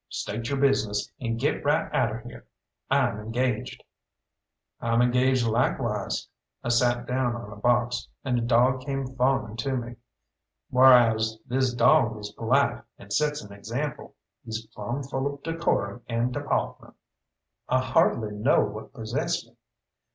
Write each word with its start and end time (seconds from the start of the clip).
"State 0.09 0.49
your 0.49 0.57
business, 0.59 1.11
and 1.19 1.39
get 1.39 1.63
right 1.63 1.87
out 1.93 2.11
of 2.15 2.23
here. 2.23 2.47
I'm 2.89 3.19
engaged!" 3.19 3.83
"I'm 4.79 4.99
engaged 4.99 5.45
likewise" 5.45 6.27
I 6.63 6.69
sat 6.69 7.05
down 7.05 7.35
on 7.35 7.53
a 7.53 7.55
box, 7.55 8.07
and 8.25 8.39
a 8.39 8.41
dog 8.41 8.81
came 8.81 9.05
fawning 9.15 9.57
to 9.57 9.77
me 9.77 9.97
"wharas 10.73 11.37
this 11.45 11.71
dog 11.75 12.17
is 12.17 12.31
polite, 12.31 12.81
and 12.97 13.13
sets 13.13 13.43
an 13.43 13.53
example. 13.53 14.15
He's 14.43 14.65
plumb 14.65 15.03
full 15.03 15.31
of 15.35 15.43
decorum 15.43 16.01
and 16.07 16.33
depawtment." 16.33 16.95
I 17.69 17.81
hardly 17.81 18.31
know 18.31 18.61
what 18.61 18.93
possessed 18.93 19.45
me. 19.45 19.55